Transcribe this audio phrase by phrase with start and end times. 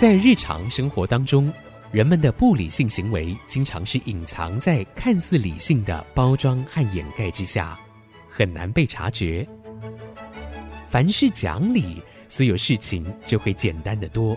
[0.00, 1.52] 在日常生活当中，
[1.92, 7.78] 人们的不理性行为经常是隐藏在看似理性的包装和掩盖之下，
[8.26, 9.46] 很难被察觉。
[10.88, 14.34] 凡事讲理，所有事情就会简单得多。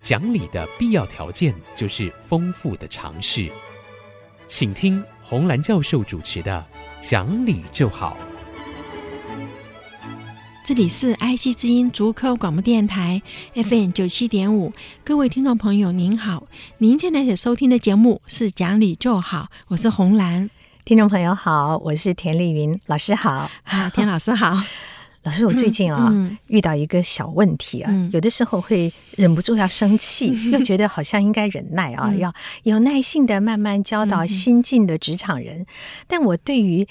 [0.00, 3.50] 讲理的必要条件就是丰富的常识。
[4.46, 6.64] 请听洪兰教授主持的
[7.10, 8.16] 《讲理就好》。
[10.66, 13.22] 这里是 IC 之音竹科广播电台
[13.54, 14.72] FM 九七点五，
[15.04, 16.48] 各位听众朋友您好，
[16.78, 20.50] 您现在所收听的节目是《讲理就好》，我是红兰。
[20.84, 24.60] 听众朋友好，我是田丽云老师好，啊，田老师好。
[25.22, 26.12] 老师，我最近啊、
[26.48, 35.60] 遇到一个小问题啊、嗯，有的时候会忍不住要生气， 嗯、又觉得好像应该忍耐啊，嗯、要有耐性的慢慢教导新进的职场人。
[35.60, 35.66] 嗯、
[36.08, 36.88] 但我对于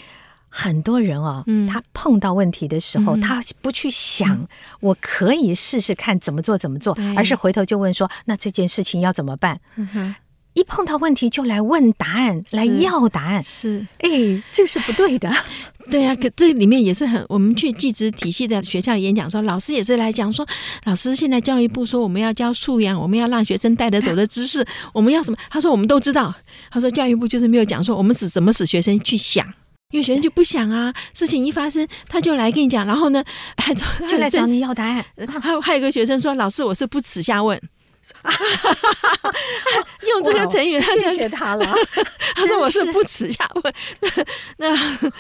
[0.58, 4.48] 很多人啊、嗯，他碰到问题的时候，嗯、他不去想、嗯、
[4.80, 10.16] 我可以试试看怎么做怎么做，而是回头就问说：“那这件事情要怎么办？”嗯、
[10.54, 15.30] 一碰到问题就来问答案，来要答案，是哎，这是不对的。
[15.92, 20.48] 对呀、啊，可这里面也是很，我们去技职体系的学校演讲说，老师也是来讲说，
[20.86, 25.38] 老师现在教育部说我们要教素养，我们要让学生带得走的知识，我们要什么？
[25.50, 26.34] 他说我们都知道，
[26.72, 29.46] 他说教育部就是没有讲说我们是怎么使学生去想。
[29.96, 33.24] 因为学生就不想啊，事情一发生他就来跟你讲，然后呢，
[33.58, 35.06] 还就来找你要答案。
[35.42, 37.58] 还有 还有一个学生说，老师我是不耻下问，
[40.06, 41.66] 用这个成语，他就谢谢他了。
[42.36, 43.74] 他说我是不耻下问，
[44.58, 44.68] 那。
[44.68, 45.12] 那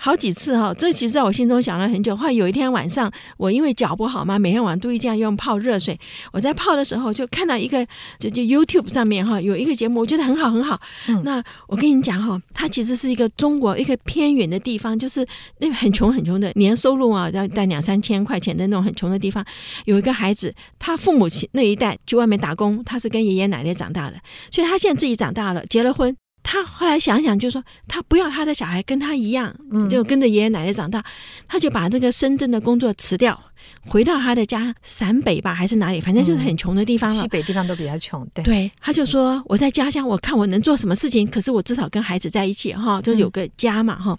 [0.00, 2.16] 好几次哈，这其实在我心中想了很久。
[2.16, 5.98] 后来有一天晚上，我因为脚不好嘛，每天晚上都一定要用泡热水。
[6.32, 7.84] 我在泡的时候，就看到一个，
[8.18, 10.80] 就就 YouTube 上面哈有一个节目，我觉得很好很好。
[11.08, 15.26] 嗯、那我跟你讲哈，它其实是一个中国一个偏远的地方，就是
[15.58, 19.44] 那很穷很穷的，年收入啊要带两三千块钱的那种很穷的地方，
[19.84, 24.16] 有一个孩子，他父母亲那一代去外面打工，他是跟爷爷奶奶长大的，
[24.52, 26.16] 所以他现在自己长大了，结了婚。
[26.50, 29.54] 他后来想想，就说他不要他的小孩跟他一样，
[29.90, 31.04] 就跟着爷爷奶奶长大，
[31.46, 33.38] 他就把这个深圳的工作辞掉，
[33.84, 37.20] 回到他的家陕北吧，还是哪里，反正就是很穷的地方了。
[37.20, 38.42] 西北地方都比较穷，对。
[38.42, 44.18] 对，他就说我在家乡，我看我能做什么事情，可是我至少跟孩子在一起哈，就有个家嘛哈。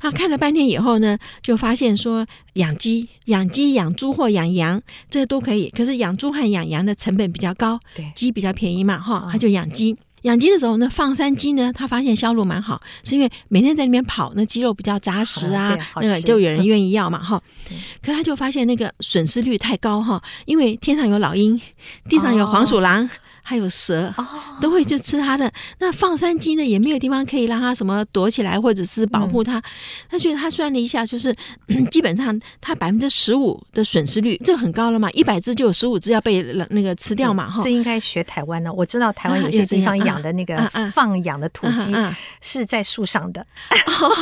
[0.00, 9.96] 他看了半天以后呢，就发现说养鸡、养鸡、养猪或养羊这都可以，可是养猪和养羊的成本比较高，对，鸡比较便宜嘛哈，他就养鸡。
[10.22, 17.40] 养鸡的时候呢，放山鸡呢，他发现销路蛮好，是因为每天在那边跑，那鸡肉比较扎实啊，那个就有人愿意要嘛，哈。
[18.02, 21.60] 可他就发现那个损失率太高哈，因为天上有老鹰，
[22.08, 23.08] 地上有黄鼠狼。
[23.48, 24.14] 哦还有蛇，
[24.60, 25.50] 都会去吃它的。
[25.78, 29.62] 那放山鸡呢，也没有地方可以让它什么躲起来，或者是保护它。
[30.10, 31.34] 他觉得他算了一下，就是
[31.90, 35.10] 基本上它百分之十五的损失率，这很高了嘛。
[35.12, 37.62] 一百只就有十五只要被那个吃掉嘛，哈。
[37.64, 38.70] 这应该学台湾呢。
[38.70, 40.58] 我知道台湾有些地方养的那个
[40.92, 41.94] 放养的土鸡
[42.42, 43.46] 是在树上的，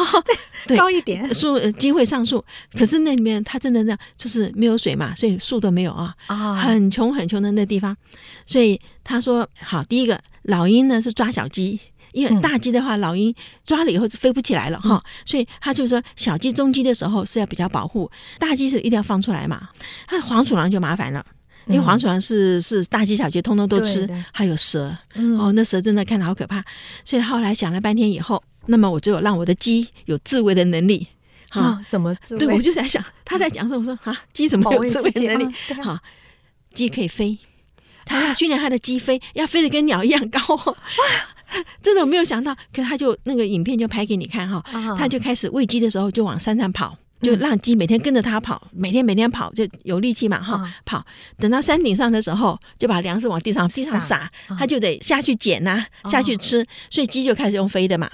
[0.69, 2.45] 对，高一点树机会上树。
[2.79, 6.15] 可是那里面它真的那就是没有水嘛，所以树都没有啊，
[6.55, 7.97] 很穷很穷的那地方，
[8.47, 8.81] 所以。
[9.09, 11.79] 他说：“好，第一个老鹰呢是抓小鸡，
[12.13, 13.33] 因为大鸡的话，老鹰
[13.65, 19.69] 抓了以后就飞不起来了哈、嗯，所以他就说小鸡、中鸡的时候是要比较保护，大鸡是一定要放出来嘛。
[20.11, 21.25] 那黄鼠狼就麻烦了，
[21.69, 24.93] 因为黄鼠狼是是大鸡小鸡通通都吃，还有蛇，
[25.39, 26.65] 哦，那蛇真的看着好可怕。
[27.05, 31.07] 所以后来想了半天以后，那么我就有让我的鸡有自卫的能力，
[31.51, 32.41] 哈、哦，怎么自卫？
[32.41, 35.55] 对，我就在想他在讲什么，我说啊，鸡怎么有自卫能力？
[35.81, 35.97] 好，
[36.75, 37.39] 鸡可以飞。”
[38.07, 40.41] 他要训练他的鸡飞，要飞得跟鸟一样高。
[40.55, 40.75] 哇，
[41.83, 44.65] 真的我没有想到，可他就那个影片就拍给你看哈，
[44.97, 51.05] 他就开始喂鸡的时候就往山上跑，就让鸡每天跟着他跑，每天每天跑就有力气嘛哈，跑。
[51.39, 58.11] 等到山顶上的时候，就把粮食往地上地上撒，他就得下去捡呐，下去吃，所以鸡就开始用飞的嘛。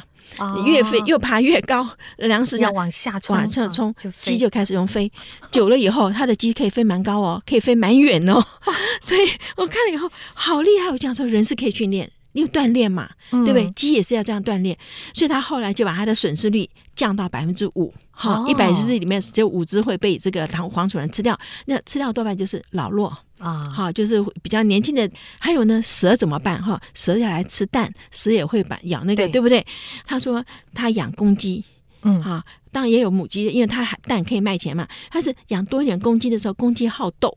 [0.56, 5.10] 你越飞越爬越高，粮食要往下冲，往下冲，鸡就开始用飞。
[5.50, 8.42] 久了以后，它的鸡可以飞蛮高哦，可以飞蛮远哦。
[9.00, 9.20] 所以
[9.56, 10.90] 我看了以后，好厉害！
[10.90, 13.70] 我讲说，人是可以训练，因为锻炼嘛，对不对？
[13.70, 14.76] 鸡也是要这样锻炼。
[15.14, 17.92] 所以他后来就把它的损失率降到百分之五。
[18.10, 21.38] 好，一百只里面只有五只会被这个黄黄鼠狼吃掉。
[21.66, 23.16] 那吃掉多半就是老弱。
[23.38, 26.62] 啊，好，就是比较年轻的，还有呢，蛇怎么办？
[26.62, 29.66] 哈，蛇要来吃蛋，蛇也会把咬那个，对，对不对？
[30.06, 31.64] 他说他养公鸡，
[32.02, 34.86] 嗯，哈，当然也有母鸡，因为他蛋可以卖钱嘛。
[35.10, 37.36] 他是养多一点公鸡的时候，公鸡好斗，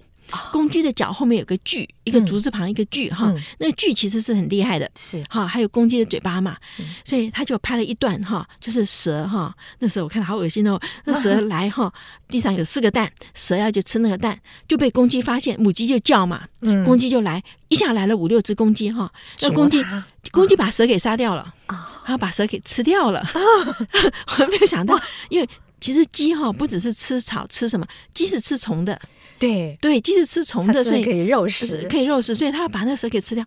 [0.52, 5.24] 公鸡的脚后面有个锯，一个竹字旁一个锯哈，那个锯其实是很厉害的，是。
[5.30, 6.58] 哈，还有公鸡的嘴巴嘛，
[7.04, 11.94] 所以他就拍了一段哈，就是蛇哈，那时候我看到好恶心哦，那 蛇来哈，
[12.28, 16.48] 地上有四个蛋，蛇要去吃那个蛋，就被公鸡发现，母鸡就叫嘛，
[16.84, 19.12] 公鸡就来，一下来了五六只公鸡哈，
[19.42, 19.84] 那公鸡
[20.32, 23.24] 公鸡把蛇给杀掉了啊，然后把蛇给吃掉了，
[24.40, 25.00] 我没有想到，
[25.30, 25.48] 因为。
[25.82, 29.00] 其实鸡哈不只是吃草吃什么，鸡是吃虫的，
[29.46, 33.46] 对对，即使吃虫的，所以可以肉食，可以肉食，所以他要把那蛇给吃掉。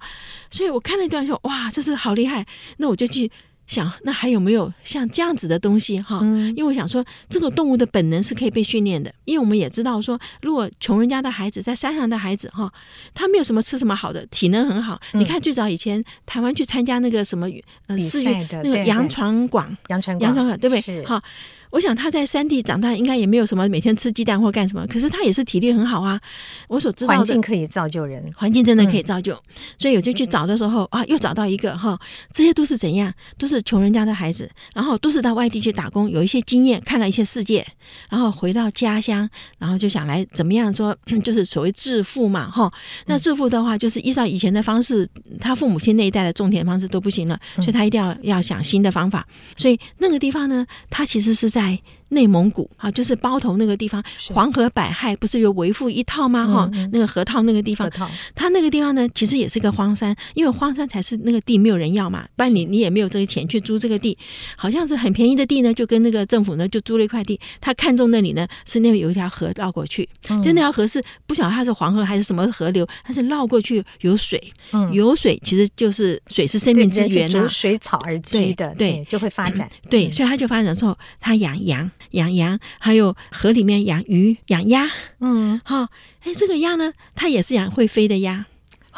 [0.51, 2.47] 所以我看了一段说，哇，这是好厉害。
[2.79, 3.31] 那我就去
[3.67, 6.21] 想，那还有没有像这样子的东西哈？
[6.23, 9.13] 嗯，因为我想说，这个动物的本能是可以被训练的。
[9.25, 12.73] 因为我们也知道说，如果穷人家的孩子在山上的孩子哈，
[13.13, 14.99] 他没有什么吃什么好的，体能很好。
[15.13, 17.47] 嗯，你看最早以前台湾去参加那个什么
[17.89, 21.05] 呃四月那个杨传广，杨传广，杨传广对不对？
[21.05, 21.23] 好。
[21.71, 24.87] 我想他在山地长大，应该也没有什么每天吃鸡蛋或干什么。
[24.87, 26.21] 可是他也是体力很好啊。
[26.69, 29.35] 我所知道的环境可以造就人，环境真的可以造就。
[29.35, 31.99] 嗯、所以我就去找的时候啊，又找到一个哈，
[32.33, 33.13] 这些都是怎样？
[33.37, 37.67] 都是穷人家的孩子，然后都是到外地去打工，有一些经验，看了一些世界，
[38.09, 39.29] 然后回到家乡，
[39.59, 42.73] 然后就想来怎么样说， 就是所谓致富嘛哈。
[43.07, 45.07] 那致富的话，就是依照以前的方式，
[45.39, 49.27] 他父母亲那一代的种田方式都不行了，所以他一定要要想新的方法。
[49.57, 51.58] 所以那个地方呢，他其实是在。
[51.59, 54.03] 在内蒙古啊，就是包头那个地方，
[54.33, 56.47] 黄河百害不是有为富一套吗？
[56.47, 57.91] 哈、嗯，那个河套那个地方，
[58.35, 64.17] 它那个地方呢，其实也是个荒山，因为荒山才是那个地没有人要嘛，不然你你也没有这个钱去租这个地，
[64.57, 74.41] 好像是很便宜的地呢，就跟那个政府呢就租了一块地，他看中那里呢是那边有一条河绕过去，嗯、就那条河是不晓得它是黄河还是什么河流，它是绕过去有水，
[74.73, 79.05] 嗯、有水其实就是水是生命之源呐、啊，水草而居的，对，对。
[79.09, 81.91] 就会发展，嗯、对，所以它就发展之后，它养羊。
[82.11, 84.89] 养羊，还有河里面养鱼、养鸭，
[85.21, 85.89] 嗯，好、哦，
[86.23, 88.47] 哎，这个鸭呢，它也是养会飞的鸭。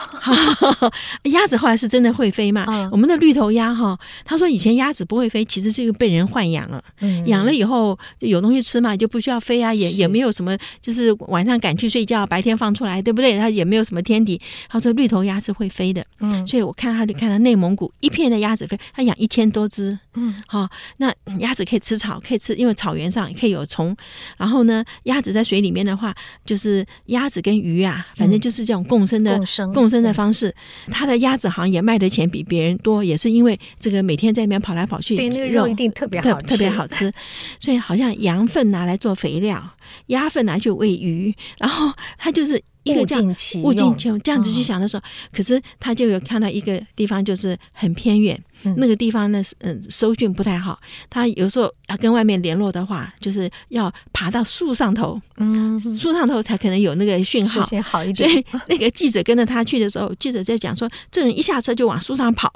[1.31, 2.65] 鸭子后来是真的会飞嘛？
[2.69, 6.83] 嗯、我们的绿头鸭哈，他说以前鸭子不会飞，其实是因为被人豢养了。
[7.01, 13.37] 嗯、养了以后就有东西吃嘛，就不需要飞啊，也也没有什么，就是晚上赶去睡觉，白天放出来，对不对？
[13.39, 14.41] 它也没有什么天敌。
[14.69, 23.97] 他说绿头鸭是会飞的，嗯，所以我看他就看到内蒙古一片的鸭子飞，他养一千多只，嗯，好，那鸭子可以吃草，可以吃，因为草原上可以有虫。
[24.39, 26.15] 然后呢，鸭子在水里面的话，
[26.45, 29.39] 就是鸭子跟鱼啊，反正就是这种共生的
[29.75, 29.90] 共生。
[29.91, 30.55] 共生的方式，
[30.89, 37.11] 他的鸭子好像也卖的钱比别人多，也是因为这个每天在那边跑来跑去，对，那个肉一定特别好吃，特别好吃。
[37.59, 39.71] 所以好像羊粪拿来做肥料，
[40.07, 42.63] 鸭粪拿去喂鱼，然后他就是。
[42.85, 43.25] 一个这样
[43.63, 48.43] 物尽其用这样子去想的时候，可是他就有看到一个地方，就是很偏远，
[48.77, 50.81] 那个地方呢，嗯，收讯不太好。
[51.09, 58.29] 他有时候要跟外面联络的话，就是要爬到树上头，嗯，树上头才可能有那个讯号，好一点。
[58.29, 62.53] 所以那个记者跟着他去的时候，记者在讲说，这人一下车就往树上跑。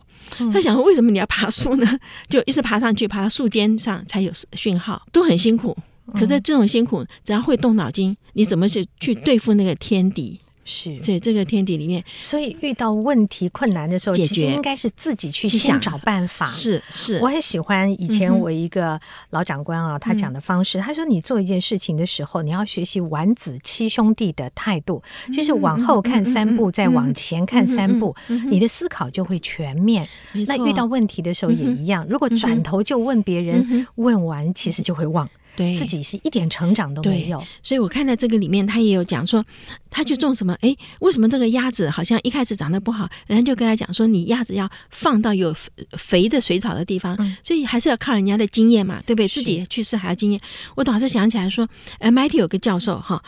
[0.52, 1.98] 他想说，为什么你要爬树呢？
[2.28, 5.76] 就一直爬上去，爬到树尖上才有讯号，都很辛苦。
[6.12, 10.38] 可是这种辛苦，只要会动脑筋，你怎么去去对付那个天敌？
[10.66, 14.50] 是，在这个天敌里面，所以遇到问题困难的时候，解决。
[14.50, 15.78] 应该是自己去想。
[15.78, 16.46] 找办法。
[16.46, 18.98] 是是，我很喜欢以前我一个
[19.28, 20.78] 老长官啊，他讲的方式。
[20.78, 25.02] 他说，你做一件事情的时候，你要学习丸子七兄弟的态度，
[25.36, 28.16] 就是往后看三步，再往前看三步，
[28.48, 30.08] 你的思考就会全面。
[30.46, 35.28] 那遇到问题的时候也一样，如果转头就问别人，问完其实就会忘。
[35.56, 39.44] 对，自己是一点成长都没有，所以我看到这个里面，他也有讲说，
[39.90, 40.56] 他去种什么？
[40.60, 43.08] 哎，为什么这个鸭子好像一开始长得不好？
[43.26, 45.54] 人家就跟他讲说，你鸭子要放到有
[45.96, 49.28] 肥的水草的地方，嗯、所以还是要靠人家的经验嘛，对不对？
[49.28, 50.40] 自己去试还要经验。
[50.74, 51.68] 我倒是想起来说
[52.00, 53.22] ，MIT 有个教授哈，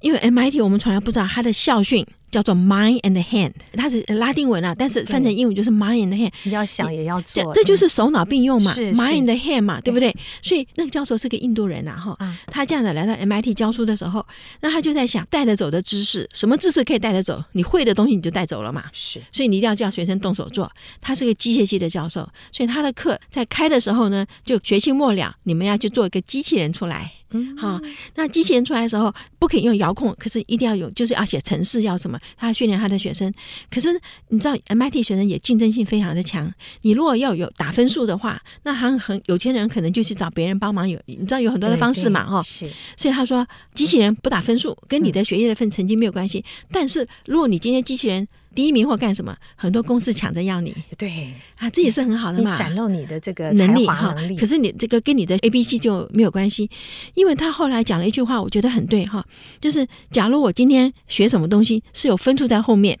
[0.00, 2.06] 因为 MIT 我们从来不知道他的校训。
[2.32, 6.32] 叫做 mind and hand，它是拉丁文啊，但是翻成英文就是 mind and hand。
[6.42, 10.12] 你要想也要做，这这就是手脑并用嘛，mind and hand 嘛，对不对？
[10.42, 14.26] 所以那个教授是个印度人呐，哈，他这样的来到 MIT 教书的时候，
[14.60, 17.44] 那他就在想带得走的知识，什么知识可以带得走？
[17.52, 18.86] 你会的东西你就带走了嘛。
[18.92, 20.72] 是，所以你一定要叫学生动手做。
[21.02, 27.12] 他是个机械系的教授，所以他的课在开的时候呢，就学期末了，你们要去做一个机器人出来。
[27.32, 27.80] 嗯，好，
[28.14, 32.18] 那机器人出来的时候不可以用遥控，可是一定要有，就是要写程式，要什么？
[32.36, 33.32] 他训练他的学生。
[33.70, 33.88] 可是
[34.28, 36.52] 你知道，MIT 学生也竞争性非常的强。
[36.82, 40.88] 你如果要有打分数的话，那他很有钱人可能就去找别人帮忙。
[40.88, 42.24] 有你知道有很多的方式嘛？
[42.24, 42.70] 哈，是。
[42.96, 46.44] 所以他说，机器人不打分数，跟你的学业的分成绩没有关系。
[46.70, 50.74] 但是如果你今天机器人第一名或干什么，很多公司抢着要你。
[50.96, 54.14] 对啊，这也是很好的嘛，展露你的这个能力哈。
[54.38, 56.70] 可是你这个跟你的 A B C 就没有关系，
[57.14, 59.24] 因为他后来讲了一句话，我觉得很对哈，
[59.60, 62.98] 就是假如我今天学什么东西是有分数在后面，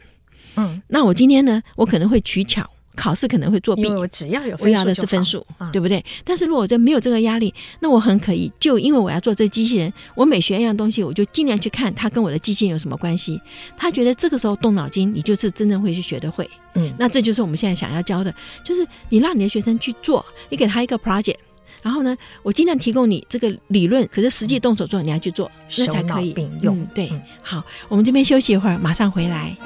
[0.56, 2.68] 嗯，那我今天呢，我可能会取巧。
[2.94, 6.04] 考试可能会作弊，我只要有我要的是分数，对不对？
[6.24, 13.40] 但是如果我这没有这个压力，那我很可以就因为我要做这机器人，我每学一样东西，我就尽量去看它跟我的机器人有什么关系。
[13.76, 16.48] 他觉得这个时候动脑筋，你就是真正会去学得会。
[16.74, 18.34] 嗯，那这就是我们现在想要教的，
[18.64, 21.36] 就是你让你的学生去做，你给他一个 project，
[21.82, 26.78] 然后呢，我尽量提供你这个理论，可是实际动手做，你要去做，那才可以并用。
[26.78, 29.56] 嗯、对，好，我们这边休息一会儿，马上回来。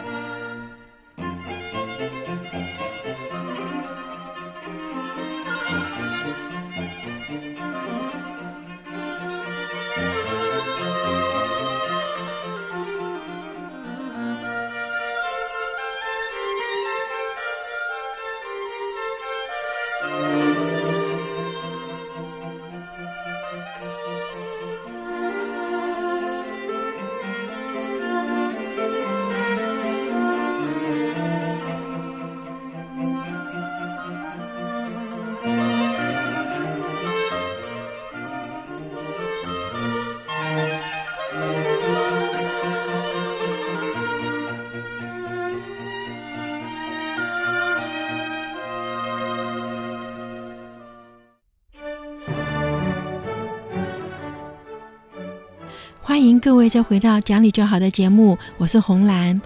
[56.46, 59.42] 各位再回到讲理就好的节目，我是红兰。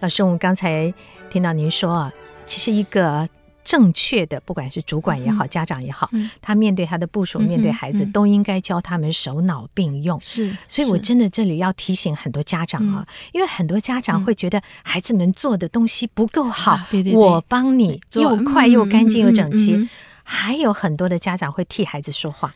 [0.00, 0.20] 老师。
[0.20, 0.92] 我们刚才
[1.30, 2.12] 听到您说啊，
[2.44, 3.28] 其实一个
[3.62, 10.18] 正确的，不管是主管也好，嗯、家长也好，嗯、他面对他的部署，嗯、面对孩子，嗯、都应该教他们手脑并用。
[10.20, 19.88] 是，所以我真的这里要提醒很多家长啊，嗯、因为很多家长会觉得孩子们做的东西不够好，啊、对对对，我帮你又快又干净又整齐。
[20.24, 22.52] 还有很多的家长会替孩子说话。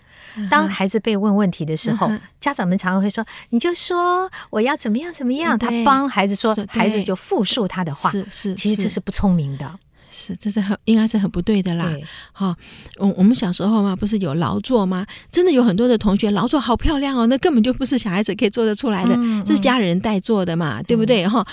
[0.51, 2.11] 当孩子被问问题的时候，
[2.41, 8.11] 家长们常常会说：“你就说我要怎么样怎么样。”他帮孩子说，孩子就复述他的话。
[8.11, 9.79] 是是，其实这是不聪明的。
[10.19, 11.95] 是，这是很应该是很不对的啦。
[12.33, 12.55] 好，
[12.97, 15.07] 我我们小时候嘛，不是有劳作吗？
[15.31, 21.27] 真的有很多的同学劳作好漂亮哦，那根本就不是小孩子可以做得出来的，这是家人代做的嘛，对不对？
[21.29, 21.47] 哈，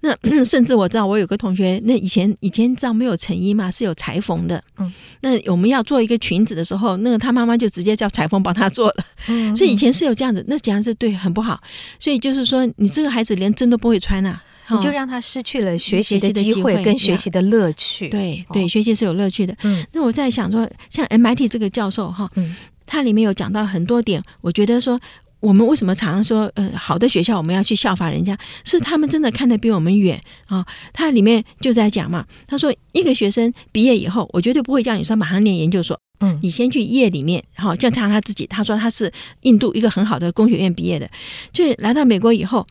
[0.00, 4.62] 那 甚至我知道，我有个同学，那以前以前知道没有成衣嘛，是有裁缝的。
[4.78, 9.04] 嗯，那我们要做一个裙子的时候，那个他妈妈就直接叫裁缝帮他做了。
[9.26, 11.60] 嗯，所以以前是有这样子，那这样是对很不好。
[11.98, 14.40] 所以就是说，你这个孩子连针都不会穿啊。
[14.76, 18.08] 你就让他失去了学习的机会跟学习的乐趣。
[18.08, 19.56] 对对，学习是有乐趣的。
[19.62, 22.54] 嗯，那我在想说，像 MIT 这个教授哈，嗯，
[22.86, 24.98] 他里面有讲到很多点，我觉得说，
[25.40, 30.64] 我们为什么常常说，呃，好的学校我们要去效法人家，是他们真的看得比我们远啊。
[30.92, 35.98] 他里面就在讲嘛，他说一个学生毕业以后，我绝对不会叫你说马上念研究所。
[36.22, 39.12] 嗯，你先去夜里面，好，就像他自己，他说他是
[39.42, 41.10] 印度一个很好的工学院毕业的，
[41.52, 42.66] 就来到美国以后，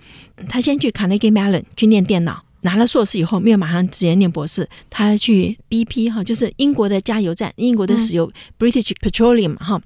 [0.50, 9.82] 他先去 Carnegie Mellon 去念电脑，拿了硕士以后，没有马上直接念博士，他去 BP 哈，就是英国的加油站，英国的石油、嗯、British Petroleum 哈，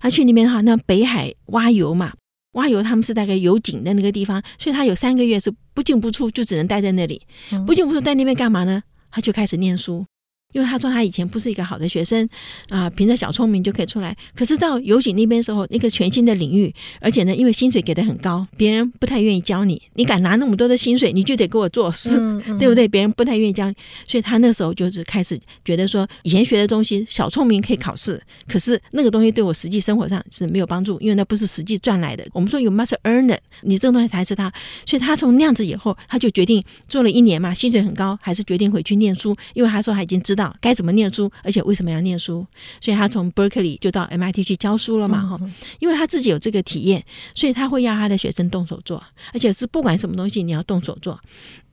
[0.00, 2.12] 他去那边哈，那北海挖油嘛，
[2.52, 7.20] 挖油他们是大概油井的那个地方，所以他有三个月是不进不出，就只能待在那里，
[7.66, 8.82] 不进不出，在那边干嘛呢？
[9.10, 10.06] 他就开始念书。
[10.52, 12.28] 因为他说他以前不是一个好的学生
[12.68, 14.16] 啊，凭着小聪明就可以出来。
[14.34, 19.80] 可是到油井那边的时候，一个全新的领域，而且呢，因为薪水给的很高，别人不太愿意教你。
[19.94, 22.88] 你敢拿那么多的薪水，你就得给我做事，嗯嗯、对不对？
[22.88, 23.76] 别人不太愿意教你，
[24.08, 32.26] 所以他那时候就是开始觉得说，以前学的东西，小聪明可以考试，可是那个东西对我实际生活上是没有帮助，因为那不是实际赚来的。
[32.32, 34.52] 我们说有 must earn it，你这个东西才是他。
[34.84, 40.39] 所以他从那样子以后，他就决定做了一年嘛，薪水很高，还是决定回去念书，因为他说他已经知道。
[40.60, 42.46] 该怎么念书，而且为什么要念书？
[42.80, 47.04] 所以他从 Berkeley 就到 MIT 去教书了嘛，哈、嗯，因为他自己有这个体验，
[47.34, 51.20] 所以他会要他的学生动手做，而且是不管什么东西你要动手做。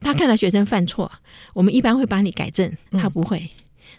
[0.00, 1.10] 他看到学生犯错，
[1.54, 3.48] 我们一般会帮你改正，他不会。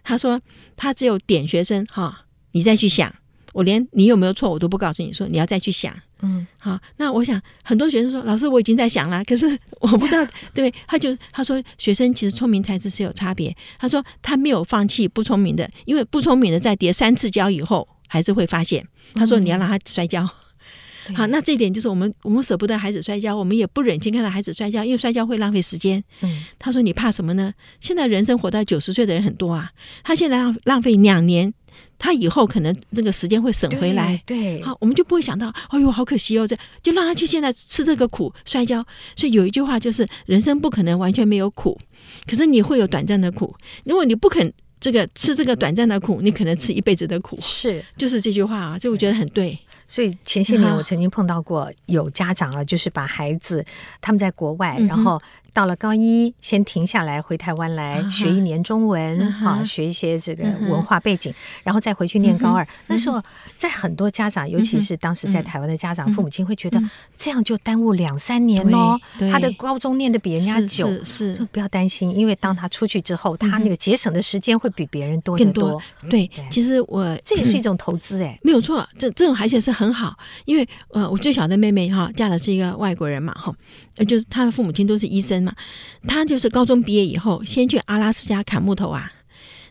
[0.03, 0.39] 他说
[0.75, 3.13] 他只有点学生哈，你再去想，
[3.53, 5.93] 我连你有没有错我都不告诉你说，你要再去想。
[6.21, 10.73] 嗯，好，那我想很多学生说，老师我已经在想了，可是我不知道， 对不对？
[10.85, 13.55] 他就他说，学生其实聪明才智是有差别。
[13.79, 18.85] 他说他没有放弃不聪明的，因为不聪明的在跌三次跤以后还是会发现。
[19.13, 20.27] 他说你要让他摔跤，
[21.07, 26.03] 嗯、好，那这一点就是我们我们舍不得孩子摔跤，我们也不忍心看到孩子摔跤，因为摔跤会浪费时间。
[26.19, 27.53] 嗯，他说你怕什么呢？
[27.79, 29.71] 现在人生活到九十岁的人很多啊，
[30.03, 31.53] 他现在浪浪费两年。
[31.99, 38.83] 他以后可能那个时间会省回来，对，对好，我们就不会想到，哎呦，好可惜哦，这就让他去现在吃这个苦摔跤。
[39.15, 41.77] 所以有一句话就是，人生不可能完全没有苦，
[42.25, 43.53] 可是你会有短暂的苦。
[43.83, 47.37] 如果你不肯这个吃这个短暂的苦，你可能吃一辈子的苦。
[47.41, 49.59] 是，就是这句话啊，就我觉得很对。
[49.89, 53.65] 所以前些年我曾经碰到过有家长啊，就是把孩子
[53.99, 55.19] 他们在国外，然后。
[55.51, 59.59] 到了高一，先停下来回台湾来学一年中文，哈、uh.
[59.59, 61.35] 啊，学一些这个文化背景，uh.
[61.63, 62.63] 然后再回去念高二。
[62.63, 62.67] Uh.
[62.85, 63.21] 那时候，
[63.59, 64.49] 在很多家长，uh.
[64.49, 66.15] 尤其是当时在台湾的家长，uh.
[66.15, 66.81] 父母亲会觉得
[67.17, 68.97] 这样就耽误两三年哦。
[69.19, 69.31] Uh -huh.
[69.33, 73.51] 他的高中念的比人家久，是，不要担心，因为当他出去之后，uh.
[73.51, 75.71] 他那个节省的时间会比别人多更多。
[75.71, 83.53] 多对，对，其实我这也是一种投资，哎，没有错，这这种孩子是很好，因为呃，我最小的妹妹哈，嫁的是一个外国人嘛，哈。
[84.07, 85.53] 就是她的父母亲都是医生嘛，
[86.07, 89.11] 她就是高中毕业以后先去阿拉斯加砍木头啊。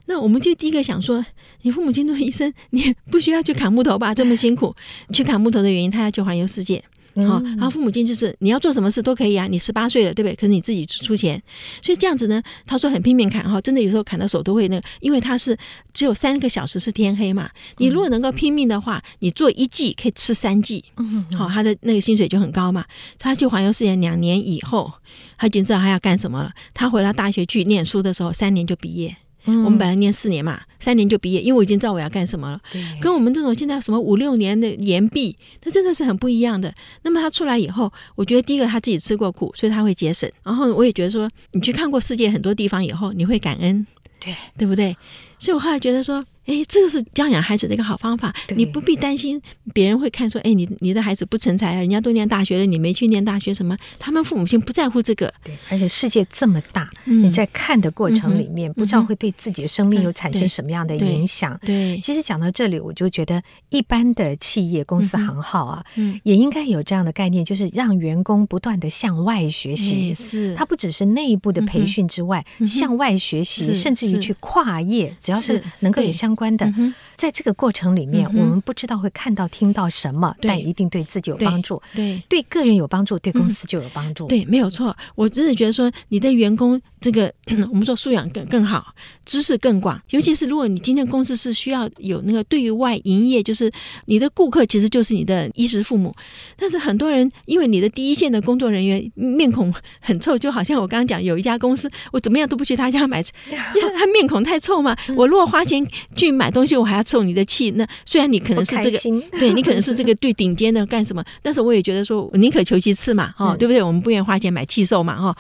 [0.09, 1.25] 那我们就第一个想说，
[1.63, 4.15] 你父母亲都是医生， 你不需要去砍木头吧？
[4.15, 4.75] 这么辛苦
[5.13, 6.83] 去砍木头的原因，他要去环游世界。
[7.27, 10.37] 好，然后父母亲就是你要做什么事都可以啊，你十八岁了，对不对？
[10.37, 11.43] 可是你自己出钱，
[11.83, 15.57] 所以这样子呢，他说很拼命砍哈，真的有时候砍到手都会那个，因为他是
[15.93, 17.51] 只有三个小时是天黑嘛。
[17.79, 22.85] 你如果能够拼命的话，你做一季可以吃三季，嗯好，他的那个薪水就很高嘛。
[23.19, 24.93] 他去环游世界两年以后，
[25.37, 26.53] 他已经知道他要干什么了。
[26.73, 29.17] 他回到大学去念书的时候，三年就毕业。
[29.49, 32.61] 嗯、我们本来念四年嘛，三年就毕业，因为我已经知道我要干什么了。
[32.73, 36.73] 对，跟我们这种现在什么五六年的延毕，那真的是很不一样的。
[37.03, 40.31] 那么他出来以后，我觉得第一个他自己吃过苦，所以他会节省。
[40.43, 43.87] 然后我也觉得说，你去看过世界很多地方以后，你会感恩，
[44.21, 44.97] 对，对不对？
[45.39, 46.25] 所以我后来觉得说。
[46.49, 48.35] 哎，这个是教养孩子的一个好方法。
[48.57, 49.39] 你不必担心
[49.75, 53.77] 别人会看说，哎，你你的孩子不成才啊，人家都念大学了，你没去念大学什么？
[53.99, 55.31] 他们父母亲不在乎这个。
[55.45, 61.59] 对，而且世界这么大，嗯、你在看的过程里面、嗯，不知道会对自己的生命有产生什么样的影响。
[61.63, 70.15] 对，其实讲到这里，我就觉得一般的企业公司行号啊，嗯，也应该有这样的概念，就是让员工不断的向外学习。
[70.15, 76.39] 是，他不只是内部的培训之外，嗯、向外学习，甚至于去跨业，只要是能够有相。
[76.39, 76.73] 关的，
[77.17, 81.83] 在这个过程里面，我们不知道会看到、听到什么，但一定对自己有帮助。
[81.93, 84.29] 对，对个人有帮助，对公司就有帮助。
[84.29, 84.97] 对，没有错。
[85.17, 87.31] 我真的觉得说，你的员工这个
[87.71, 88.95] 我们说素养更更好，
[89.27, 90.01] 知识更广。
[90.11, 93.71] 尤其是如果你今天公司是需要有那个对外营业，就是
[94.07, 96.15] 你的顾客其实就是你的衣食父母。
[96.57, 104.97] 但是很多人因为你的第一线的工作人员面孔很臭，就好像我刚刚讲有一家公司，我怎么样都不去他家买，因 为他面孔太臭嘛。
[105.17, 106.29] 我如果花钱去。
[106.39, 108.99] 买东西我还要臭你的气，那虽然你可能是这个，
[109.41, 113.83] 对你可能是这个最顶尖的干什么，但是我也觉得说宁可求其次嘛，哈、嗯，对不对？
[113.83, 115.37] 我们不愿意花钱买气受嘛，哈。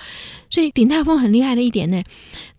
[0.50, 2.02] 所以鼎泰丰很厉害的一点呢，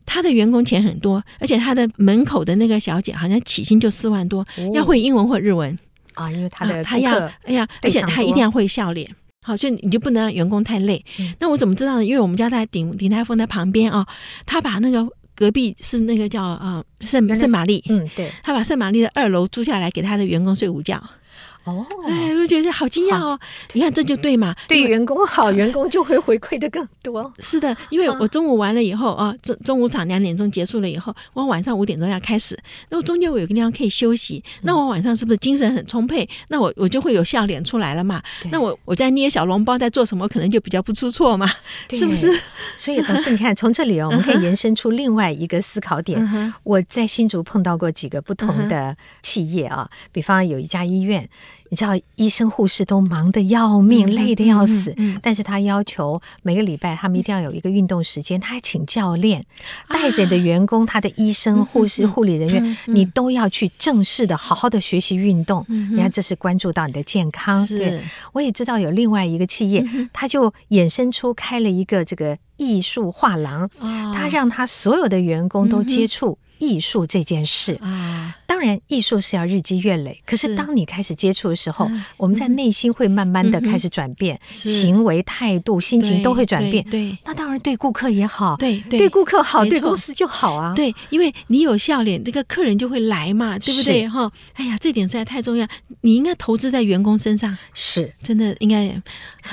[0.06, 5.78] 他的员工钱很多，而且他的门口的那个小姐好像起薪就四万多，哦，要会英文或日文
[6.13, 9.10] 啊，因为他的他要哎呀，而且他一定要会笑脸，
[9.43, 11.04] 好，所以你就不能让员工太累。
[11.19, 12.06] 嗯、那我怎么知道呢？
[12.06, 14.06] 因为我们家在鼎鼎泰丰的旁边啊，
[14.45, 15.08] 他把那个。
[15.36, 21.02] 隔壁是那个叫啊圣圣玛丽，嗯，对，他把圣玛丽的二楼租下来给他的员工睡午觉。
[21.65, 23.39] 哦，哎，我觉得好惊讶哦！
[23.74, 27.32] 你看这就对嘛，对员工好，员工就会回馈的更多。
[27.39, 32.58] 是的，因为我中午完了以后啊，中中午场两点钟结束了以后，我晚上五点钟要开始，
[32.89, 36.28] 那我中间我有个地方可以休息，那我晚上是不是精神很充沛？
[36.48, 38.22] 那我我就会有笑脸出来了嘛？
[38.52, 41.48] 那我我在捏小笼包，在做什么，可能就比较不出错嘛？
[41.91, 42.32] 是不是？
[42.78, 46.19] 所以老师，你看从这里哦，我们可以 延伸出另外一个思考点。
[46.63, 51.30] 我在新竹碰到过几个不同的企业啊，比方有一家医院。
[51.69, 59.43] 你知道医生护士都忙得要命，嗯、累得要死，嗯嗯，但是他要求每个礼拜他们一定要有一个运动时间，他还请教练
[59.88, 65.63] 带着的员工，他的医生、护士、护理人员，你都要去正式的、好好的学习运动。
[65.69, 67.63] 嗯、你看，这是关注到你的健康。
[67.65, 68.01] 是，
[68.33, 76.38] 我也知道有另外一个企业，嗯、他就衍生出开了一个这个艺术画廊，哦，他让他所有的员工都接触。
[76.60, 80.22] 艺术这件事啊，当然艺术是要日积月累。
[80.26, 86.84] 可是当你开始接触的时候，嗯、我们在内心会慢慢的开始转变，嗯、行为态度、心情都会转变。
[86.84, 90.74] 对，对那当然对顾客也好，对对，对顾客好，对公司就好啊。
[90.76, 94.08] 对，因为你有笑脸，这个客人就会来嘛，对不对？
[94.10, 95.65] 哈，哎呀，这点实在太重要。
[96.02, 99.02] 你应该投资在员工身上，是真的应该。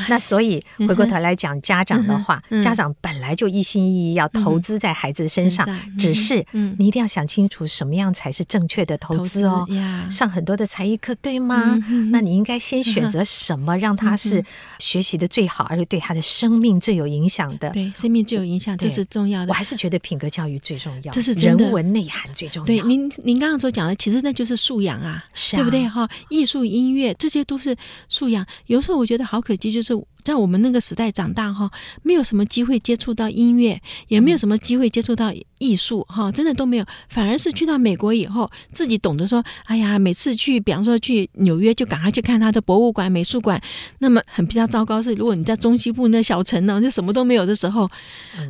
[0.09, 6.45] 那所以回过头来讲家长的话，嗯、家长本来就一心一意要投资在孩子身上，嗯、只是
[6.79, 6.95] 你。
[6.96, 9.66] 定要想清楚什么样才是正确的投资哦。
[9.68, 11.78] 资上很多的才艺课，对吗？
[11.88, 14.42] 嗯、那你应该先选择什么，让他是
[14.78, 17.68] 学习的最好，嗯、而且对他的生命最有影响的。
[17.70, 19.50] 对，生命最有影响，这是重要的。
[19.50, 22.66] 我还是觉得品格教育最重要，这是人文内涵最重要。
[22.66, 25.87] 对，您您刚刚所讲的，其实那就是素养啊，是啊，对不对？
[25.87, 27.76] 哈，艺术、音乐这些都是
[28.09, 28.46] 素养。
[28.66, 29.92] 有时候我觉得好可惜，就是。
[30.26, 31.70] 在我们那个时代长大哈，
[32.02, 36.84] 没有什么机会接触到音乐，也没有什么机会接触到艺术哈，真的都没有。
[37.08, 43.62] 反而是去到美国以后，自己懂得说，哎呀，每次去，比方说去纽约，就赶快去看他的博物馆、美术馆。
[44.00, 47.88] 那么很比较糟糕是，如果你在中西部那小城呢，就什么都没有的时候，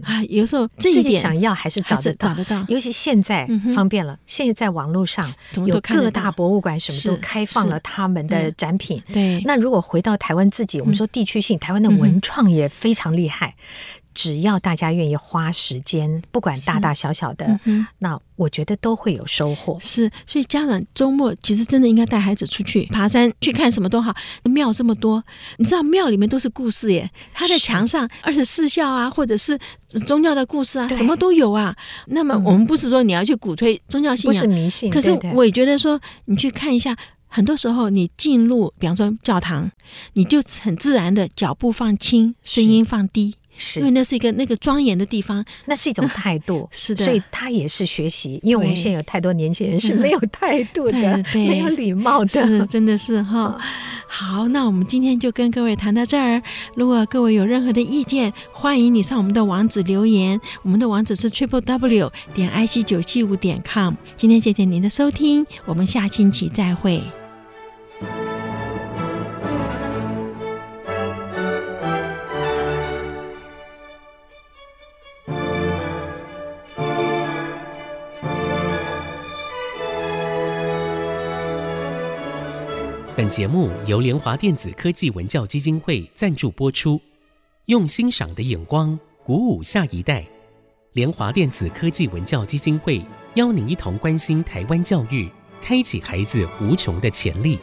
[0.03, 2.65] 啊，有时候这一点想要还是找得到，找得到。
[2.69, 5.31] 尤其现在方便了，现在在网络上
[5.67, 9.03] 有各大博物馆什么都开放了他们的展品。
[9.13, 11.61] 对，那如果回到台湾自己，我们说地区性。
[11.67, 19.77] 台湾的文创也非常厉害，嗯、只要大家愿意花时间，不管大大小小的，嗯、那我觉得都会有收获。
[19.81, 24.15] 是，所以家长周末其实真的应该带孩子出去爬山，去看什么都好。
[24.45, 25.21] 庙这么多，
[25.57, 29.59] 你知道庙里面都是故事耶，他在墙上二十四孝啊，或者是
[30.07, 31.75] 宗教的故事啊，什么都有啊。
[32.07, 36.97] 那么我们不是说你要去鼓吹宗教信仰，不是迷信，可是我也觉得说你去看一下。
[37.37, 39.71] 很多时候，你进入，比方说教堂，
[40.15, 48.41] 你就很自然的脚步放轻，声音放低，是，因为那是一个那个庄严的地方，那是一种态度， 是的，所以他也是学习。
[48.43, 53.61] 因为我们现在有太多年轻人是没有态度的，对没有礼貌的，是真的是哈。
[54.09, 56.43] 好，那我们今天就跟各位谈到这儿。
[56.75, 60.41] 如果各位有任何的意见，欢迎你上我们的网址留言。
[60.63, 63.93] 我们的网址是 triple w 点 i c 九七五点 com。
[64.17, 67.03] 今天谢谢您的收听，我们下星期再会。
[83.27, 87.01] 本节目由联华电子科技文教基金会赞助播出，
[87.65, 90.25] 用欣赏的眼光鼓舞下一代。
[90.93, 95.29] 联华电子科技文教基金会邀您一同关心台湾教育，
[95.61, 97.59] 开启孩子无穷的潜力。